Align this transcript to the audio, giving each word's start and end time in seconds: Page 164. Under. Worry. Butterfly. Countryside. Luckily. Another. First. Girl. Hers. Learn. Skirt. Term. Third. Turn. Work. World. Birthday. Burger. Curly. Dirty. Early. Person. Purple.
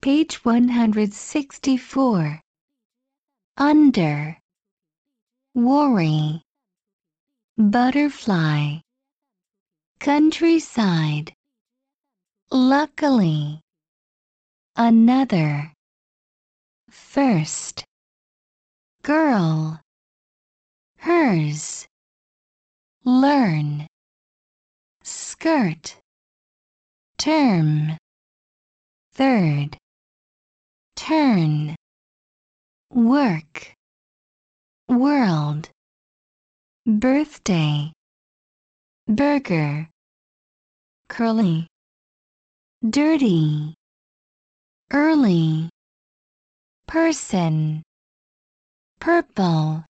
Page 0.00 0.44
164. 0.44 2.40
Under. 3.56 4.38
Worry. 5.54 6.40
Butterfly. 7.56 8.78
Countryside. 9.98 11.34
Luckily. 12.52 13.60
Another. 14.76 15.74
First. 16.88 17.84
Girl. 19.02 19.80
Hers. 20.98 21.88
Learn. 23.04 23.88
Skirt. 25.02 26.00
Term. 27.16 27.98
Third. 29.12 29.76
Turn. 31.08 31.74
Work. 32.92 33.72
World. 34.90 35.70
Birthday. 36.84 37.94
Burger. 39.06 39.88
Curly. 41.08 41.66
Dirty. 42.86 43.74
Early. 44.92 45.70
Person. 46.86 47.82
Purple. 49.00 49.86